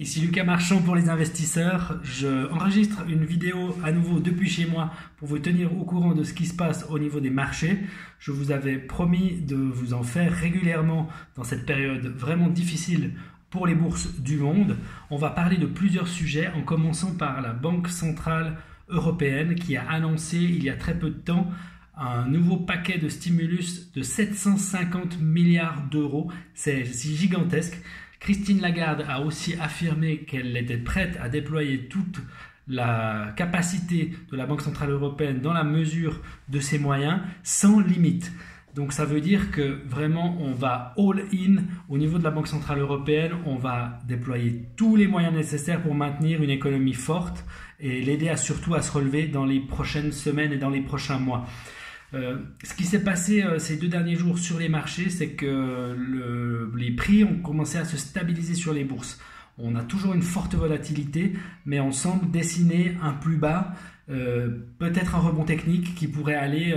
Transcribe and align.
Ici 0.00 0.20
Lucas 0.20 0.44
Marchand 0.44 0.80
pour 0.80 0.94
les 0.94 1.08
investisseurs. 1.08 1.98
Je 2.04 2.48
enregistre 2.52 3.02
une 3.08 3.24
vidéo 3.24 3.76
à 3.82 3.90
nouveau 3.90 4.20
depuis 4.20 4.48
chez 4.48 4.64
moi 4.64 4.92
pour 5.16 5.26
vous 5.26 5.40
tenir 5.40 5.76
au 5.76 5.82
courant 5.82 6.14
de 6.14 6.22
ce 6.22 6.32
qui 6.34 6.46
se 6.46 6.54
passe 6.54 6.86
au 6.88 7.00
niveau 7.00 7.18
des 7.18 7.30
marchés. 7.30 7.80
Je 8.20 8.30
vous 8.30 8.52
avais 8.52 8.78
promis 8.78 9.40
de 9.40 9.56
vous 9.56 9.94
en 9.94 10.04
faire 10.04 10.32
régulièrement 10.32 11.08
dans 11.34 11.42
cette 11.42 11.66
période 11.66 12.06
vraiment 12.16 12.46
difficile 12.46 13.14
pour 13.50 13.66
les 13.66 13.74
bourses 13.74 14.20
du 14.20 14.36
monde. 14.36 14.76
On 15.10 15.16
va 15.16 15.30
parler 15.30 15.56
de 15.56 15.66
plusieurs 15.66 16.06
sujets 16.06 16.48
en 16.54 16.62
commençant 16.62 17.16
par 17.16 17.40
la 17.40 17.52
Banque 17.52 17.88
centrale 17.88 18.56
européenne 18.86 19.56
qui 19.56 19.76
a 19.76 19.82
annoncé 19.90 20.36
il 20.36 20.62
y 20.62 20.70
a 20.70 20.76
très 20.76 20.96
peu 20.96 21.10
de 21.10 21.18
temps 21.18 21.50
un 21.96 22.28
nouveau 22.28 22.56
paquet 22.56 22.98
de 22.98 23.08
stimulus 23.08 23.90
de 23.92 24.02
750 24.02 25.20
milliards 25.20 25.82
d'euros. 25.90 26.30
C'est 26.54 26.84
gigantesque. 26.84 27.82
Christine 28.20 28.60
Lagarde 28.60 29.04
a 29.08 29.20
aussi 29.20 29.54
affirmé 29.54 30.18
qu'elle 30.18 30.56
était 30.56 30.76
prête 30.76 31.18
à 31.22 31.28
déployer 31.28 31.88
toute 31.88 32.20
la 32.66 33.32
capacité 33.36 34.12
de 34.30 34.36
la 34.36 34.46
Banque 34.46 34.60
Centrale 34.60 34.90
Européenne 34.90 35.40
dans 35.40 35.52
la 35.52 35.64
mesure 35.64 36.20
de 36.48 36.60
ses 36.60 36.78
moyens 36.78 37.20
sans 37.42 37.80
limite. 37.80 38.32
Donc 38.74 38.92
ça 38.92 39.04
veut 39.04 39.20
dire 39.20 39.50
que 39.50 39.80
vraiment 39.88 40.36
on 40.40 40.52
va 40.52 40.94
all-in 40.98 41.62
au 41.88 41.96
niveau 41.96 42.18
de 42.18 42.24
la 42.24 42.30
Banque 42.30 42.46
Centrale 42.46 42.80
Européenne, 42.80 43.32
on 43.46 43.56
va 43.56 43.98
déployer 44.06 44.66
tous 44.76 44.94
les 44.94 45.06
moyens 45.06 45.34
nécessaires 45.34 45.82
pour 45.82 45.94
maintenir 45.94 46.42
une 46.42 46.50
économie 46.50 46.92
forte 46.92 47.44
et 47.80 48.02
l'aider 48.02 48.32
surtout 48.36 48.74
à 48.74 48.82
se 48.82 48.92
relever 48.92 49.26
dans 49.26 49.46
les 49.46 49.60
prochaines 49.60 50.12
semaines 50.12 50.52
et 50.52 50.58
dans 50.58 50.70
les 50.70 50.82
prochains 50.82 51.18
mois. 51.18 51.46
Euh, 52.14 52.38
ce 52.64 52.74
qui 52.74 52.84
s'est 52.84 53.04
passé 53.04 53.42
euh, 53.42 53.58
ces 53.58 53.76
deux 53.76 53.88
derniers 53.88 54.16
jours 54.16 54.38
sur 54.38 54.58
les 54.58 54.68
marchés, 54.68 55.10
c'est 55.10 55.30
que 55.30 55.96
les 56.76 56.90
prix 56.92 57.24
ont 57.24 57.38
commencé 57.38 57.78
à 57.78 57.84
se 57.84 57.96
stabiliser 57.96 58.54
sur 58.54 58.72
les 58.72 58.84
bourses. 58.84 59.20
On 59.58 59.74
a 59.74 59.82
toujours 59.82 60.14
une 60.14 60.22
forte 60.22 60.54
volatilité, 60.54 61.32
mais 61.66 61.80
on 61.80 61.92
semble 61.92 62.30
dessiner 62.30 62.96
un 63.02 63.12
plus 63.12 63.36
bas, 63.36 63.72
euh, 64.08 64.48
peut-être 64.78 65.16
un 65.16 65.18
rebond 65.18 65.44
technique 65.44 65.94
qui 65.96 66.06
pourrait 66.06 66.36
aller 66.36 66.74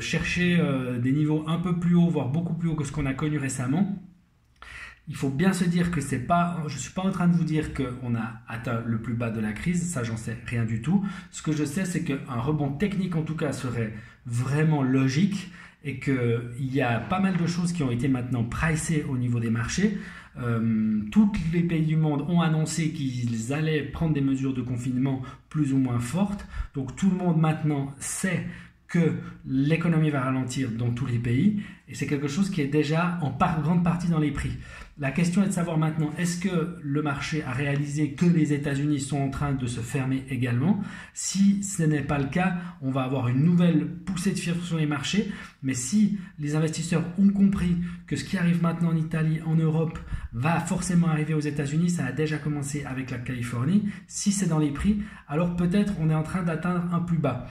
chercher 0.00 0.60
des 1.02 1.12
niveaux 1.12 1.44
un 1.48 1.58
peu 1.58 1.78
plus 1.78 1.94
hauts, 1.94 2.10
voire 2.10 2.28
beaucoup 2.28 2.54
plus 2.54 2.68
hauts 2.68 2.76
que 2.76 2.84
ce 2.84 2.92
qu'on 2.92 3.06
a 3.06 3.14
connu 3.14 3.38
récemment. 3.38 4.00
Il 5.08 5.16
faut 5.16 5.28
bien 5.28 5.52
se 5.52 5.64
dire 5.64 5.90
que 5.90 6.00
c'est 6.00 6.20
pas, 6.20 6.62
je 6.68 6.78
suis 6.78 6.92
pas 6.92 7.02
en 7.02 7.10
train 7.10 7.26
de 7.26 7.34
vous 7.34 7.44
dire 7.44 7.74
qu'on 7.74 8.14
a 8.14 8.42
atteint 8.46 8.82
le 8.86 9.00
plus 9.00 9.14
bas 9.14 9.30
de 9.30 9.40
la 9.40 9.52
crise, 9.52 9.90
ça 9.90 10.04
j'en 10.04 10.16
sais 10.16 10.36
rien 10.46 10.64
du 10.64 10.82
tout. 10.82 11.04
Ce 11.30 11.42
que 11.42 11.52
je 11.52 11.64
sais, 11.64 11.84
c'est 11.84 12.04
qu'un 12.04 12.40
rebond 12.40 12.70
technique 12.70 13.16
en 13.16 13.22
tout 13.22 13.34
cas 13.34 13.52
serait 13.52 13.92
vraiment 14.26 14.82
logique 14.82 15.50
et 15.82 15.98
qu'il 15.98 16.72
y 16.74 16.82
a 16.82 17.00
pas 17.00 17.20
mal 17.20 17.36
de 17.36 17.46
choses 17.46 17.72
qui 17.72 17.82
ont 17.82 17.90
été 17.90 18.08
maintenant 18.08 18.44
pricées 18.44 19.04
au 19.08 19.16
niveau 19.16 19.40
des 19.40 19.50
marchés. 19.50 19.98
Euh, 20.38 21.00
tous 21.10 21.32
les 21.52 21.62
pays 21.62 21.84
du 21.84 21.96
monde 21.96 22.24
ont 22.28 22.40
annoncé 22.40 22.92
qu'ils 22.92 23.52
allaient 23.52 23.82
prendre 23.82 24.14
des 24.14 24.20
mesures 24.20 24.54
de 24.54 24.62
confinement 24.62 25.22
plus 25.48 25.72
ou 25.72 25.78
moins 25.78 25.98
fortes. 25.98 26.46
Donc 26.74 26.94
tout 26.96 27.10
le 27.10 27.16
monde 27.16 27.40
maintenant 27.40 27.94
sait 27.98 28.46
que 28.86 29.14
l'économie 29.46 30.10
va 30.10 30.20
ralentir 30.20 30.70
dans 30.70 30.90
tous 30.90 31.06
les 31.06 31.18
pays 31.18 31.62
et 31.88 31.94
c'est 31.94 32.06
quelque 32.06 32.28
chose 32.28 32.50
qui 32.50 32.60
est 32.60 32.66
déjà 32.66 33.18
en 33.22 33.30
grande 33.62 33.84
partie 33.84 34.08
dans 34.08 34.18
les 34.18 34.32
prix. 34.32 34.52
La 35.00 35.12
question 35.12 35.42
est 35.42 35.46
de 35.46 35.52
savoir 35.52 35.78
maintenant, 35.78 36.10
est-ce 36.18 36.38
que 36.38 36.76
le 36.82 37.00
marché 37.00 37.42
a 37.42 37.52
réalisé 37.52 38.12
que 38.12 38.26
les 38.26 38.52
États-Unis 38.52 39.00
sont 39.00 39.16
en 39.16 39.30
train 39.30 39.52
de 39.52 39.66
se 39.66 39.80
fermer 39.80 40.26
également? 40.28 40.78
Si 41.14 41.62
ce 41.62 41.84
n'est 41.84 42.02
pas 42.02 42.18
le 42.18 42.26
cas, 42.26 42.58
on 42.82 42.90
va 42.90 43.04
avoir 43.04 43.28
une 43.28 43.42
nouvelle 43.42 43.86
poussée 43.86 44.32
de 44.32 44.38
fièvre 44.38 44.62
sur 44.62 44.76
les 44.76 44.84
marchés. 44.84 45.32
Mais 45.62 45.72
si 45.72 46.18
les 46.38 46.54
investisseurs 46.54 47.02
ont 47.18 47.30
compris 47.30 47.78
que 48.06 48.14
ce 48.14 48.24
qui 48.24 48.36
arrive 48.36 48.62
maintenant 48.62 48.90
en 48.90 48.96
Italie, 48.96 49.40
en 49.46 49.54
Europe, 49.54 49.98
va 50.34 50.60
forcément 50.60 51.08
arriver 51.08 51.32
aux 51.32 51.40
États-Unis, 51.40 51.88
ça 51.88 52.04
a 52.04 52.12
déjà 52.12 52.36
commencé 52.36 52.84
avec 52.84 53.10
la 53.10 53.18
Californie, 53.18 53.88
si 54.06 54.32
c'est 54.32 54.48
dans 54.48 54.58
les 54.58 54.70
prix, 54.70 55.00
alors 55.28 55.56
peut-être 55.56 55.94
on 55.98 56.10
est 56.10 56.14
en 56.14 56.22
train 56.22 56.42
d'atteindre 56.42 56.94
un 56.94 57.00
plus 57.00 57.18
bas. 57.18 57.46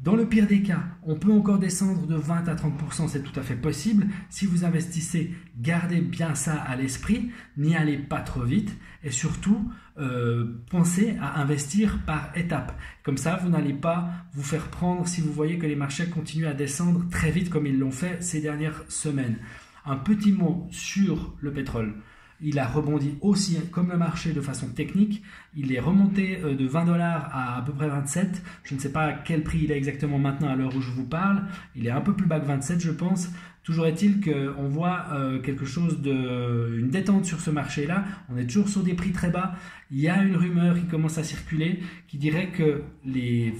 Dans 0.00 0.16
le 0.16 0.28
pire 0.28 0.46
des 0.46 0.60
cas, 0.60 0.82
on 1.04 1.14
peut 1.14 1.30
encore 1.30 1.58
descendre 1.58 2.06
de 2.06 2.16
20 2.16 2.48
à 2.48 2.54
30%, 2.54 3.08
c'est 3.08 3.22
tout 3.22 3.38
à 3.38 3.42
fait 3.42 3.54
possible. 3.54 4.08
Si 4.28 4.44
vous 4.44 4.64
investissez, 4.64 5.32
gardez 5.56 6.00
bien 6.00 6.34
ça 6.34 6.54
à 6.54 6.74
l'esprit, 6.76 7.30
n'y 7.56 7.76
allez 7.76 7.96
pas 7.96 8.20
trop 8.20 8.42
vite 8.42 8.76
et 9.04 9.10
surtout 9.10 9.70
euh, 9.98 10.60
pensez 10.68 11.16
à 11.20 11.40
investir 11.40 12.00
par 12.04 12.36
étapes. 12.36 12.76
Comme 13.04 13.16
ça, 13.18 13.36
vous 13.36 13.48
n'allez 13.48 13.72
pas 13.72 14.10
vous 14.34 14.42
faire 14.42 14.68
prendre 14.68 15.06
si 15.06 15.20
vous 15.20 15.32
voyez 15.32 15.58
que 15.58 15.66
les 15.66 15.76
marchés 15.76 16.06
continuent 16.06 16.48
à 16.48 16.54
descendre 16.54 17.08
très 17.10 17.30
vite 17.30 17.48
comme 17.48 17.66
ils 17.66 17.78
l'ont 17.78 17.92
fait 17.92 18.20
ces 18.22 18.40
dernières 18.40 18.82
semaines. 18.88 19.38
Un 19.86 19.96
petit 19.96 20.32
mot 20.32 20.66
sur 20.72 21.36
le 21.40 21.52
pétrole. 21.52 21.94
Il 22.40 22.58
a 22.58 22.66
rebondi 22.66 23.16
aussi 23.20 23.58
comme 23.70 23.90
le 23.90 23.96
marché 23.96 24.32
de 24.32 24.40
façon 24.40 24.68
technique. 24.68 25.22
Il 25.56 25.72
est 25.72 25.80
remonté 25.80 26.38
euh, 26.42 26.54
de 26.54 26.66
20 26.66 26.84
dollars 26.84 27.30
à 27.32 27.58
à 27.58 27.62
peu 27.62 27.72
près 27.72 27.88
27. 27.88 28.42
Je 28.64 28.74
ne 28.74 28.80
sais 28.80 28.92
pas 28.92 29.04
à 29.04 29.12
quel 29.12 29.42
prix 29.42 29.60
il 29.64 29.72
est 29.72 29.76
exactement 29.76 30.18
maintenant 30.18 30.48
à 30.48 30.56
l'heure 30.56 30.74
où 30.74 30.80
je 30.80 30.90
vous 30.90 31.06
parle. 31.06 31.44
Il 31.76 31.86
est 31.86 31.90
un 31.90 32.00
peu 32.00 32.14
plus 32.14 32.26
bas 32.26 32.40
que 32.40 32.46
27 32.46 32.80
je 32.80 32.90
pense. 32.90 33.28
Toujours 33.64 33.86
est-il 33.86 34.20
qu'on 34.20 34.68
voit 34.68 35.06
euh, 35.12 35.40
quelque 35.40 35.64
chose 35.64 36.02
de 36.02 36.76
une 36.78 36.90
détente 36.90 37.24
sur 37.24 37.40
ce 37.40 37.50
marché-là. 37.50 38.04
On 38.28 38.36
est 38.36 38.46
toujours 38.46 38.68
sur 38.68 38.82
des 38.82 38.92
prix 38.92 39.10
très 39.10 39.30
bas. 39.30 39.54
Il 39.90 40.00
y 40.00 40.08
a 40.08 40.22
une 40.22 40.36
rumeur 40.36 40.74
qui 40.74 40.84
commence 40.84 41.16
à 41.16 41.24
circuler 41.24 41.80
qui 42.06 42.18
dirait 42.18 42.50
que 42.50 42.82
les 43.06 43.54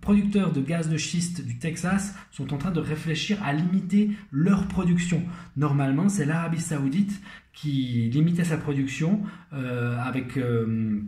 producteurs 0.00 0.52
de 0.52 0.60
gaz 0.60 0.88
de 0.88 0.96
schiste 0.96 1.44
du 1.44 1.58
Texas 1.58 2.14
sont 2.30 2.54
en 2.54 2.58
train 2.58 2.70
de 2.70 2.78
réfléchir 2.78 3.42
à 3.42 3.52
limiter 3.52 4.10
leur 4.30 4.68
production. 4.68 5.24
Normalement, 5.56 6.08
c'est 6.08 6.24
l'Arabie 6.24 6.60
Saoudite 6.60 7.20
qui 7.52 8.08
limitait 8.12 8.44
sa 8.44 8.58
production 8.58 9.22
euh, 9.52 9.98
avec 9.98 10.36
euh, 10.36 11.00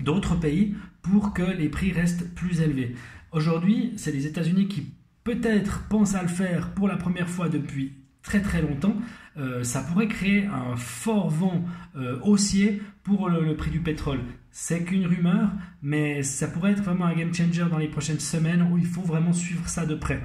d'autres 0.00 0.34
pays 0.34 0.74
pour 1.02 1.32
que 1.32 1.42
les 1.42 1.68
prix 1.68 1.92
restent 1.92 2.34
plus 2.34 2.60
élevés. 2.62 2.96
Aujourd'hui, 3.30 3.92
c'est 3.96 4.10
les 4.10 4.26
États-Unis 4.26 4.66
qui 4.66 4.88
peut-être 5.26 5.82
pense 5.88 6.14
à 6.14 6.22
le 6.22 6.28
faire 6.28 6.70
pour 6.70 6.86
la 6.86 6.96
première 6.96 7.28
fois 7.28 7.48
depuis 7.48 7.94
très 8.22 8.40
très 8.40 8.62
longtemps, 8.62 8.94
euh, 9.36 9.64
ça 9.64 9.82
pourrait 9.82 10.06
créer 10.06 10.46
un 10.46 10.76
fort 10.76 11.30
vent 11.30 11.64
euh, 11.96 12.16
haussier 12.22 12.80
pour 13.02 13.28
le, 13.28 13.56
prix 13.56 13.72
du 13.72 13.80
pétrole. 13.80 14.20
C'est 14.52 14.84
qu'une 14.84 15.04
rumeur, 15.04 15.50
mais 15.82 16.22
ça 16.22 16.46
pourrait 16.46 16.72
être 16.72 16.82
vraiment 16.82 17.06
un 17.06 17.14
game 17.14 17.34
changer 17.34 17.64
dans 17.68 17.78
les 17.78 17.88
prochaines 17.88 18.20
semaines 18.20 18.68
où 18.70 18.78
il 18.78 18.86
faut 18.86 19.02
vraiment 19.02 19.32
suivre 19.32 19.68
ça 19.68 19.84
de 19.84 19.96
près. 19.96 20.22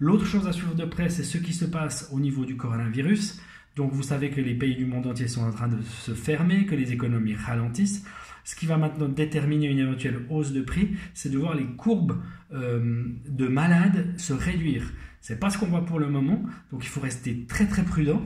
L'autre 0.00 0.26
chose 0.26 0.48
à 0.48 0.52
suivre 0.52 0.74
de 0.74 0.84
près, 0.86 1.08
c'est 1.08 1.22
ce 1.22 1.38
qui 1.38 1.54
se 1.54 1.64
passe 1.64 2.08
au 2.10 2.18
niveau 2.18 2.44
du 2.44 2.56
coronavirus. 2.56 3.40
Donc 3.76 3.92
vous 3.92 4.02
savez 4.02 4.30
que 4.30 4.40
les 4.40 4.54
pays 4.54 4.76
du 4.76 4.84
monde 4.84 5.06
entier 5.06 5.28
sont 5.28 5.42
en 5.42 5.50
train 5.50 5.68
de 5.68 5.80
se 5.82 6.12
fermer, 6.12 6.66
que 6.66 6.74
les 6.74 6.92
économies 6.92 7.34
ralentissent. 7.34 8.04
Ce 8.44 8.56
qui 8.56 8.66
va 8.66 8.76
maintenant 8.76 9.08
déterminer 9.08 9.68
une 9.68 9.78
éventuelle 9.78 10.26
hausse 10.28 10.52
de 10.52 10.62
prix, 10.62 10.96
c'est 11.14 11.30
de 11.30 11.38
voir 11.38 11.54
les 11.54 11.64
courbes 11.64 12.20
euh, 12.52 13.04
de 13.28 13.46
malades 13.46 14.18
se 14.18 14.32
réduire. 14.32 14.92
C'est 15.20 15.38
pas 15.38 15.50
ce 15.50 15.58
qu'on 15.58 15.66
voit 15.66 15.86
pour 15.86 16.00
le 16.00 16.08
moment, 16.08 16.42
donc 16.72 16.84
il 16.84 16.88
faut 16.88 17.00
rester 17.00 17.46
très 17.46 17.66
très 17.66 17.84
prudent. 17.84 18.22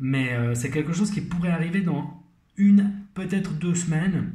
Mais 0.00 0.32
euh, 0.32 0.54
c'est 0.54 0.70
quelque 0.70 0.92
chose 0.92 1.10
qui 1.10 1.20
pourrait 1.20 1.50
arriver 1.50 1.82
dans 1.82 2.24
une, 2.56 2.90
peut-être 3.14 3.52
deux 3.52 3.74
semaines. 3.74 4.32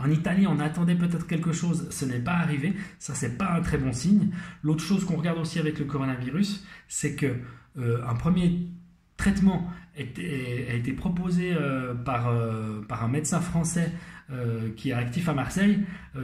En 0.00 0.10
Italie, 0.10 0.46
on 0.46 0.58
attendait 0.58 0.96
peut-être 0.96 1.26
quelque 1.26 1.52
chose, 1.52 1.88
ce 1.90 2.04
n'est 2.04 2.18
pas 2.18 2.32
arrivé. 2.32 2.72
Ça, 2.98 3.14
c'est 3.14 3.38
pas 3.38 3.52
un 3.52 3.60
très 3.60 3.78
bon 3.78 3.92
signe. 3.92 4.30
L'autre 4.62 4.82
chose 4.82 5.04
qu'on 5.04 5.16
regarde 5.16 5.38
aussi 5.38 5.60
avec 5.60 5.78
le 5.78 5.84
coronavirus, 5.84 6.66
c'est 6.88 7.14
que 7.14 7.36
euh, 7.78 8.04
un 8.06 8.14
premier 8.14 8.66
traitement 9.16 9.70
a 9.96 10.74
été 10.74 10.92
proposé 10.92 11.54
euh, 11.54 11.94
par, 11.94 12.28
euh, 12.28 12.82
par 12.88 13.04
un 13.04 13.08
médecin 13.08 13.40
français 13.40 13.92
euh, 14.30 14.70
qui 14.76 14.90
est 14.90 14.94
actif 14.94 15.28
à 15.28 15.34
Marseille, 15.34 15.80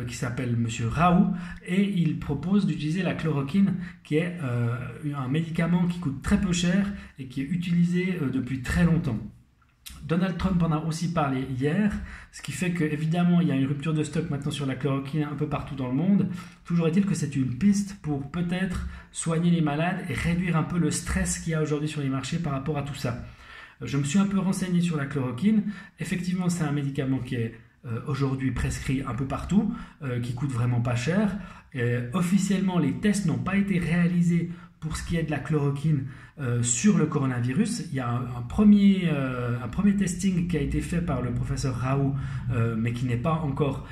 qui 0.09 0.15
s'appelle 0.15 0.57
Monsieur 0.57 0.89
Raoult, 0.89 1.35
et 1.67 1.83
il 1.83 2.19
propose 2.19 2.67
d'utiliser 2.67 3.03
la 3.03 3.15
chloroquine, 3.15 3.75
qui 4.05 4.17
est 4.17 4.39
un 4.41 5.29
médicament 5.29 5.87
qui 5.87 5.99
coûte 5.99 6.23
très 6.23 6.41
peu 6.41 6.53
cher 6.53 6.87
et 7.19 7.27
qui 7.27 7.43
est 7.43 7.45
utilisé 7.45 8.19
depuis 8.33 8.63
très 8.63 8.85
longtemps. 8.85 9.19
Donald 10.05 10.39
Trump 10.39 10.63
en 10.63 10.73
a 10.73 10.79
aussi 10.79 11.13
parlé 11.13 11.45
hier, 11.59 11.93
ce 12.33 12.41
qui 12.43 12.53
fait 12.53 12.73
qu'évidemment 12.73 13.41
il 13.41 13.49
y 13.49 13.53
a 13.53 13.55
une 13.55 13.67
rupture 13.67 13.93
de 13.93 14.03
stock 14.03 14.31
maintenant 14.31 14.51
sur 14.51 14.67
la 14.67 14.75
chloroquine 14.75 15.25
un 15.25 15.35
peu 15.35 15.49
partout 15.49 15.75
dans 15.75 15.89
le 15.89 15.95
monde. 15.95 16.29
Toujours 16.65 16.89
est-il 16.89 17.05
que 17.05 17.15
c'est 17.15 17.37
une 17.37 17.59
piste 17.59 18.01
pour 18.01 18.31
peut-être 18.31 18.89
soigner 19.13 19.51
les 19.51 19.61
malades 19.61 20.05
et 20.09 20.15
réduire 20.15 20.57
un 20.57 20.63
peu 20.63 20.79
le 20.79 20.91
stress 20.91 21.41
qu'il 21.41 21.53
y 21.53 21.55
a 21.55 21.63
aujourd'hui 21.63 21.89
sur 21.89 22.01
les 22.01 22.09
marchés 22.09 22.39
par 22.39 22.53
rapport 22.53 22.79
à 22.79 22.83
tout 22.83 22.95
ça. 22.95 23.23
Je 23.83 23.97
me 23.97 24.05
suis 24.05 24.19
un 24.19 24.27
peu 24.27 24.39
renseigné 24.39 24.81
sur 24.81 24.97
la 24.97 25.07
chloroquine. 25.07 25.65
Effectivement, 25.99 26.49
c'est 26.49 26.65
un 26.65 26.73
médicament 26.73 27.19
qui 27.19 27.37
est 27.37 27.55
euh, 27.87 28.01
aujourd'hui 28.07 28.51
prescrit 28.51 29.03
un 29.07 29.15
peu 29.15 29.27
partout, 29.27 29.75
euh, 30.03 30.21
qui 30.21 30.35
coûte 30.35 30.51
vraiment 30.51 30.81
pas 30.81 30.97
cher. 30.97 31.37
officiellement, 32.13 32.79
les 32.79 32.95
tests 32.95 33.27
n'ont 33.27 33.39
pas 33.39 33.57
été 33.57 33.79
réalisés 33.79 34.51
pour 34.81 34.97
ce 34.97 35.05
qui 35.05 35.17
est 35.17 35.23
de 35.23 35.31
la 35.31 35.39
chloroquine 35.39 36.07
euh, 36.41 36.63
sur 36.63 36.97
le 36.97 37.05
coronavirus. 37.05 37.85
Il 37.91 37.97
y 37.97 38.01
a 38.01 38.09
un, 38.09 38.43
premier, 38.49 39.11
euh, 39.13 39.59
un 39.63 39.69
premier 39.69 39.95
testing 39.95 40.49
qui 40.49 40.57
a 40.57 40.61
été 40.61 40.81
fait 40.81 41.03
par 41.03 41.21
le 41.21 41.35
professeur 41.35 41.75
Raoult, 41.77 42.15
euh, 42.51 42.77
mais 42.79 42.95
qui 42.95 43.05
n'est 43.05 43.19
pas 43.19 43.35
encore 43.35 43.87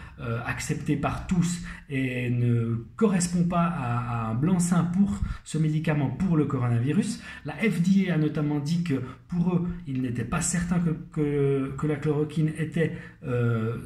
accepté 0.46 0.96
par 0.96 1.28
tous 1.28 1.62
et 1.88 2.28
ne 2.28 2.74
correspond 2.96 3.44
pas 3.44 3.66
à, 3.66 4.30
un 4.30 4.34
blanc-seing 4.34 4.90
pour 4.92 5.16
ce 5.44 5.58
médicament 5.58 6.10
pour 6.10 6.36
le 6.36 6.44
coronavirus. 6.44 7.22
La 7.44 7.52
FDA 7.52 8.14
a 8.14 8.18
notamment 8.18 8.58
dit 8.58 8.82
que 8.82 8.94
pour 9.28 9.54
eux, 9.54 9.68
il 9.86 10.02
n'était 10.02 10.24
pas 10.24 10.40
certain 10.40 10.80
que, 10.80 11.72
que, 11.76 11.86
la 11.86 11.94
chloroquine 11.94 12.50
était 12.58 12.96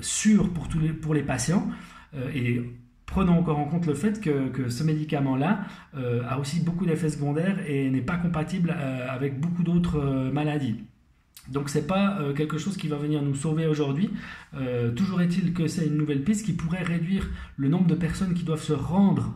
sûre 0.00 0.50
pour, 0.54 0.70
tous 0.70 0.78
les, 0.78 0.94
pour 0.94 1.12
les 1.12 1.22
patients. 1.22 1.68
et 2.34 2.62
prenons 3.06 3.38
encore 3.38 3.58
en 3.58 3.66
compte 3.66 3.86
le 3.86 3.94
fait 3.94 4.20
que, 4.20 4.68
ce 4.68 4.82
médicament-là 4.82 5.60
euh, 5.96 6.22
a 6.28 6.38
aussi 6.38 6.60
beaucoup 6.60 6.86
d'effets 6.86 7.10
secondaires 7.10 7.58
et 7.66 7.90
n'est 7.90 8.00
pas 8.00 8.16
compatible 8.16 8.74
euh, 8.76 9.06
avec 9.08 9.40
beaucoup 9.40 9.62
d'autres 9.62 9.98
euh, 9.98 10.32
maladies. 10.32 10.76
Donc 11.48 11.68
c'est 11.68 11.88
pas 11.88 12.20
quelque 12.36 12.56
chose 12.56 12.76
qui 12.76 12.86
va 12.86 12.96
venir 12.96 13.20
nous 13.20 13.34
sauver 13.34 13.66
aujourd'hui. 13.66 14.10
toujours 14.94 15.20
est-il 15.22 15.52
que 15.52 15.66
c'est 15.66 15.86
une 15.86 15.96
nouvelle 15.96 16.22
piste 16.22 16.46
qui 16.46 16.52
pourrait 16.52 16.84
réduire 16.84 17.28
le 17.56 17.68
nombre 17.68 17.88
de 17.88 17.96
personnes 17.96 18.32
qui 18.32 18.44
doivent 18.44 18.62
se 18.62 18.72
rendre 18.72 19.34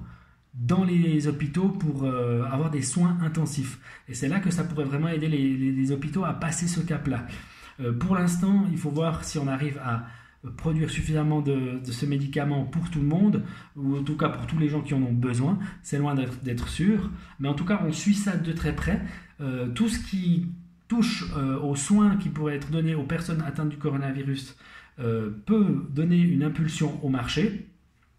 dans 0.55 0.85
les 0.85 1.27
hôpitaux 1.27 1.69
pour 1.69 2.07
avoir 2.07 2.71
des 2.71 2.83
soins 2.83 3.19
intensifs. 3.23 3.81
Et 4.09 4.15
c'est 4.15 4.29
là 4.29 4.39
que 4.39 4.53
ça 4.53 4.63
pourrait 4.63 4.85
vraiment 4.85 5.09
aider 5.09 5.27
les 5.27 5.91
hôpitaux 5.91 6.25
à 6.25 6.33
passer 6.33 6.69
ce 6.69 6.79
cap-là. 6.79 7.27
pour 7.99 8.15
l'instant, 8.15 8.67
il 8.71 8.79
faut 8.79 8.91
voir 8.91 9.25
si 9.25 9.41
on 9.41 9.49
arrive 9.49 9.81
à 9.85 10.07
produire 10.57 10.91
suffisamment 10.91 11.41
de, 11.41 11.81
ce 11.85 12.07
médicament 12.07 12.65
pour 12.65 12.91
tout 12.91 13.01
le 13.01 13.07
monde, 13.07 13.43
ou 13.77 13.97
en 13.97 14.03
tout 14.03 14.17
cas 14.17 14.29
pour 14.29 14.47
tous 14.47 14.59
les 14.59 14.69
gens 14.69 14.83
qui 14.83 14.95
en 14.95 15.03
ont 15.03 15.13
besoin. 15.13 15.59
C'est 15.83 15.99
loin 15.99 16.15
d'être 16.15 16.69
sûr. 16.69 17.11
Mais 17.41 17.49
en 17.49 17.55
tout 17.55 17.65
cas, 17.65 17.83
on 17.87 17.93
suit 17.93 18.15
ça 18.15 18.37
de 18.37 18.53
très 18.53 18.75
près. 18.75 19.03
Euh, 19.41 19.69
tout 19.69 19.89
ce 19.89 19.99
qui 19.99 20.49
touche 20.89 21.25
euh, 21.37 21.59
aux 21.59 21.77
soins 21.77 22.17
qui 22.17 22.29
pourraient 22.29 22.57
être 22.57 22.71
donnés 22.71 22.95
aux 22.95 23.05
personnes 23.05 23.43
atteintes 23.43 23.69
du 23.69 23.77
coronavirus 23.77 24.57
euh, 24.99 25.31
peut 25.45 25.85
donner 25.91 26.19
une 26.19 26.43
impulsion 26.43 27.05
au 27.05 27.09
marché. 27.09 27.69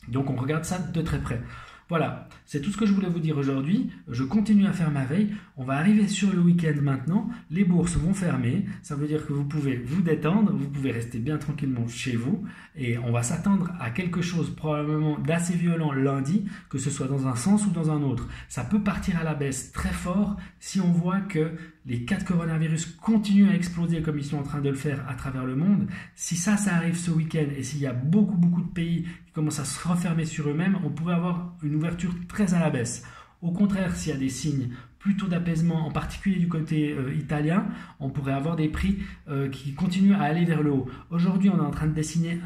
Donc 0.09 0.29
on 0.29 0.35
regarde 0.35 0.65
ça 0.65 0.79
de 0.79 1.01
très 1.01 1.19
près. 1.19 1.41
Voilà, 1.89 2.27
c'est 2.45 2.62
tout 2.62 2.69
ce 2.71 2.77
que 2.77 2.85
je 2.85 2.91
voulais 2.91 3.07
vous 3.07 3.19
dire 3.19 3.38
aujourd'hui. 3.38 3.89
Je 4.09 4.24
continue 4.24 4.68
à 4.68 4.74
faire 4.74 4.91
ma 4.91 5.06
veille. 5.06 5.33
On 5.59 5.63
va 5.63 5.77
arriver 5.77 6.07
sur 6.07 6.31
le 6.31 6.39
week-end 6.39 6.75
maintenant. 6.83 7.30
Les 7.50 7.63
bourses 7.63 7.98
vont 7.98 8.13
fermer. 8.13 8.65
Ça 8.83 8.94
veut 8.94 9.07
dire 9.07 9.25
que 9.25 9.33
vous 9.33 9.44
pouvez 9.44 9.75
vous 9.75 10.04
détendre, 10.04 10.54
vous 10.54 10.69
pouvez 10.69 10.92
rester 10.92 11.18
bien 11.18 11.39
tranquillement 11.39 11.88
chez 11.88 12.15
vous. 12.15 12.44
Et 12.75 13.00
on 13.00 13.12
va 13.12 13.24
s'attendre 13.24 13.71
à 13.80 13.89
quelque 13.89 14.21
chose 14.21 14.56
probablement 14.56 15.18
d'assez 15.18 15.56
violent 15.56 15.94
lundi, 15.94 16.45
que 16.69 16.77
ce 16.77 16.92
soit 16.92 17.07
dans 17.07 17.25
un 17.25 17.36
sens 17.36 17.65
ou 17.65 17.71
dans 17.71 17.89
un 17.89 18.04
autre. 18.04 18.27
Ça 18.50 18.65
peut 18.65 18.83
partir 18.83 19.18
à 19.19 19.24
la 19.24 19.33
baisse 19.33 19.71
très 19.71 19.89
fort 19.89 20.38
si 20.59 20.80
on 20.80 20.92
voit 20.92 21.21
que 21.21 21.54
les 21.88 22.06
cas 22.06 22.18
de 22.18 22.24
coronavirus 22.24 22.86
continuent 23.01 23.50
à 23.50 23.56
exploser 23.56 24.03
comme 24.03 24.19
ils 24.19 24.25
sont 24.25 24.38
en 24.38 24.44
train 24.44 24.62
de 24.62 24.69
le 24.69 24.75
faire 24.75 25.10
à 25.10 25.15
travers 25.15 25.45
le 25.45 25.56
monde. 25.56 25.88
Si 26.13 26.36
ça, 26.36 26.56
ça 26.56 26.75
arrive 26.75 26.98
ce 26.98 27.10
week-end 27.10 27.48
et 27.57 27.63
s'il 27.63 27.80
y 27.80 27.88
a 27.88 27.94
beaucoup, 27.94 28.38
beaucoup 28.38 28.62
de 28.62 28.69
pays 28.69 29.07
qui 29.25 29.31
commencent 29.33 29.60
à 29.60 29.65
se 29.65 29.88
refermer 29.88 30.25
sur 30.25 30.50
eux-mêmes, 30.50 30.77
on 30.83 30.92
pourrait 30.92 31.15
avoir 31.15 31.56
une 31.63 31.74
ouverture 31.74 32.13
très 32.27 32.53
à 32.53 32.60
la 32.60 32.69
baisse. 32.69 33.03
Au 33.42 33.51
contraire, 33.51 33.95
s'il 33.95 34.13
y 34.13 34.15
a 34.15 34.19
des 34.19 34.30
signes 34.30 34.69
plutôt 34.99 35.27
d'apaisement, 35.27 35.85
en 35.85 35.91
particulier 35.91 36.38
du 36.38 36.47
côté 36.47 36.91
euh, 36.91 37.13
italien, 37.13 37.65
on 37.99 38.09
pourrait 38.09 38.33
avoir 38.33 38.55
des 38.55 38.67
prix 38.67 38.99
euh, 39.29 39.49
qui 39.49 39.73
continuent 39.73 40.15
à 40.15 40.23
aller 40.23 40.45
vers 40.45 40.61
le 40.61 40.71
haut. 40.71 40.88
Aujourd'hui, 41.11 41.49
on 41.49 41.57
est 41.57 41.65
en 41.65 41.71
train 41.71 41.88
de 41.88 41.94
dessiner 41.94 42.39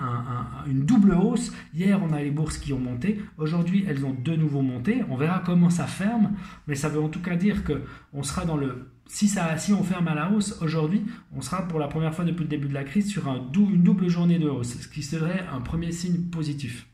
une 0.68 0.86
double 0.86 1.14
hausse. 1.14 1.52
Hier, 1.74 2.00
on 2.02 2.14
a 2.14 2.22
les 2.22 2.32
bourses 2.32 2.58
qui 2.58 2.74
ont 2.74 2.80
monté. 2.80 3.22
Aujourd'hui, 3.38 3.86
elles 3.88 4.06
ont 4.06 4.14
de 4.14 4.36
nouveau 4.36 4.62
monté. 4.62 5.04
On 5.10 5.16
verra 5.16 5.42
comment 5.46 5.70
ça 5.70 5.86
ferme, 5.86 6.32
mais 6.68 6.76
ça 6.76 6.90
veut 6.90 7.02
en 7.02 7.10
tout 7.10 7.22
cas 7.22 7.36
dire 7.36 7.64
que 7.64 7.84
on 8.14 8.24
sera 8.24 8.46
dans 8.46 8.58
le 8.58 8.92
si, 9.08 9.28
ça, 9.28 9.58
si 9.58 9.74
on 9.74 9.84
ferme 9.84 10.08
à 10.08 10.16
la 10.16 10.32
hausse 10.32 10.58
aujourd'hui, 10.62 11.04
on 11.36 11.42
sera 11.42 11.68
pour 11.68 11.80
la 11.80 11.90
première 11.90 12.16
fois 12.16 12.24
depuis 12.24 12.44
le 12.44 12.50
début 12.50 12.70
de 12.70 12.74
la 12.74 12.86
crise 12.86 13.10
sur 13.10 13.28
un 13.28 13.52
une 13.54 13.84
double 13.84 14.08
journée 14.08 14.40
de 14.40 14.48
hausse, 14.48 14.80
ce 14.80 14.88
qui 14.88 15.04
serait 15.04 15.44
un 15.52 15.60
premier 15.60 15.92
signe 15.92 16.30
positif. 16.30 16.88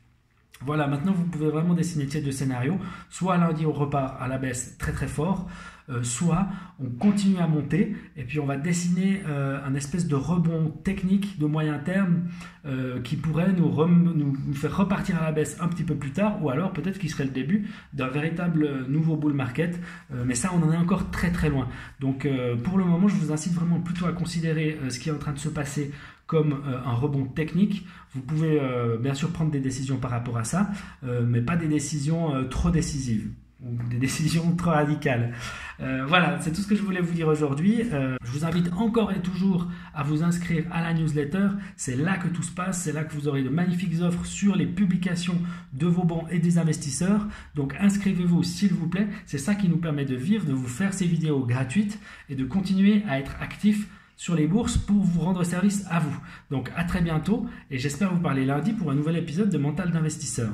Voilà, 0.62 0.86
maintenant 0.88 1.12
vous 1.12 1.24
pouvez 1.24 1.48
vraiment 1.48 1.74
dessiner 1.74 2.08
ces 2.08 2.20
deux 2.20 2.32
scénarios. 2.32 2.78
Soit 3.10 3.36
lundi 3.38 3.64
on 3.66 3.72
repart 3.72 4.20
à 4.20 4.26
la 4.28 4.38
baisse 4.38 4.76
très 4.78 4.92
très 4.92 5.06
fort, 5.06 5.48
euh, 5.90 6.02
soit 6.02 6.48
on 6.80 6.90
continue 6.90 7.38
à 7.38 7.46
monter 7.46 7.96
et 8.14 8.24
puis 8.24 8.38
on 8.40 8.44
va 8.44 8.58
dessiner 8.58 9.22
euh, 9.26 9.58
un 9.64 9.74
espèce 9.74 10.06
de 10.06 10.14
rebond 10.14 10.70
technique 10.84 11.38
de 11.38 11.46
moyen 11.46 11.78
terme 11.78 12.24
euh, 12.66 13.00
qui 13.00 13.16
pourrait 13.16 13.52
nous, 13.52 13.70
nous, 13.74 14.54
faire 14.54 14.76
repartir 14.76 15.18
à 15.18 15.24
la 15.24 15.32
baisse 15.32 15.56
un 15.60 15.68
petit 15.68 15.84
peu 15.84 15.94
plus 15.94 16.10
tard 16.10 16.42
ou 16.42 16.50
alors 16.50 16.74
peut-être 16.74 16.98
qu'il 16.98 17.08
serait 17.08 17.24
le 17.24 17.30
début 17.30 17.68
d'un 17.94 18.08
véritable 18.08 18.86
nouveau 18.86 19.16
bull 19.16 19.32
market. 19.32 19.80
mais 20.26 20.34
ça 20.34 20.50
on 20.54 20.62
en 20.62 20.72
est 20.72 20.76
encore 20.76 21.10
très 21.10 21.30
très 21.30 21.48
loin. 21.48 21.68
Donc 22.00 22.28
pour 22.64 22.76
le 22.76 22.84
moment 22.84 23.08
je 23.08 23.14
vous 23.14 23.32
incite 23.32 23.54
vraiment 23.54 23.80
plutôt 23.80 24.04
à 24.06 24.12
considérer 24.12 24.78
ce 24.90 24.98
qui 24.98 25.08
est 25.08 25.12
en 25.12 25.18
train 25.18 25.32
de 25.32 25.38
se 25.38 25.48
passer 25.48 25.90
comme 26.26 26.62
un 26.84 26.92
rebond 26.92 27.24
technique. 27.24 27.86
Vous 28.12 28.20
pouvez 28.20 28.60
bien 29.00 29.14
sûr 29.14 29.30
prendre 29.30 29.50
des 29.50 29.60
décisions 29.60 29.96
par 29.96 30.10
rapport 30.10 30.36
à 30.36 30.44
ça, 30.44 30.70
mais 31.02 31.40
pas 31.40 31.56
des 31.56 31.68
décisions 31.68 32.46
trop 32.48 32.70
décisives 32.70 33.30
des 33.60 33.98
décisions 33.98 34.54
trop 34.56 34.70
radicales. 34.70 35.32
voilà, 35.78 36.38
c'est 36.40 36.52
tout 36.52 36.60
ce 36.60 36.66
que 36.68 36.76
je 36.76 36.82
voulais 36.82 37.00
vous 37.00 37.12
dire 37.12 37.28
aujourd'hui. 37.28 37.82
je 37.82 38.30
vous 38.30 38.44
invite 38.44 38.72
encore 38.72 39.12
et 39.12 39.20
toujours 39.20 39.66
à 39.94 40.02
vous 40.02 40.22
inscrire 40.22 40.64
à 40.70 40.82
la 40.82 40.94
newsletter. 40.94 41.48
C'est 41.76 41.96
là 41.96 42.16
que 42.16 42.28
tout 42.28 42.42
se 42.42 42.52
passe, 42.52 42.82
c'est 42.82 42.92
là 42.92 43.04
que 43.04 43.14
vous 43.14 43.28
aurez 43.28 43.42
de 43.42 43.48
magnifiques 43.48 44.00
offres 44.00 44.24
sur 44.26 44.56
les 44.56 44.66
publications 44.66 45.40
de 45.72 45.86
vos 45.86 46.04
bons 46.04 46.26
et 46.30 46.38
des 46.38 46.58
investisseurs. 46.58 47.26
Donc 47.54 47.74
inscrivez-vous 47.80 48.42
s'il 48.42 48.72
vous 48.72 48.88
plaît. 48.88 49.08
C'est 49.26 49.38
ça 49.38 49.54
qui 49.54 49.68
nous 49.68 49.78
permet 49.78 50.04
de 50.04 50.16
vivre, 50.16 50.46
de 50.46 50.52
vous 50.52 50.68
faire 50.68 50.94
ces 50.94 51.06
vidéos 51.06 51.44
gratuites 51.44 51.98
et 52.28 52.34
de 52.34 52.44
continuer 52.44 53.02
à 53.08 53.18
être 53.18 53.36
actifs 53.40 53.88
sur 54.16 54.34
les 54.34 54.46
bourses 54.46 54.76
pour 54.76 55.02
vous 55.02 55.20
rendre 55.20 55.44
service 55.44 55.86
à 55.88 56.00
vous. 56.00 56.18
Donc 56.50 56.70
à 56.76 56.84
très 56.84 57.00
bientôt 57.00 57.46
et 57.70 57.78
j'espère 57.78 58.12
vous 58.12 58.20
parler 58.20 58.44
lundi 58.44 58.72
pour 58.72 58.90
un 58.90 58.94
nouvel 58.94 59.16
épisode 59.16 59.48
de 59.48 59.58
Mental 59.58 59.90
d'investisseur. 59.90 60.50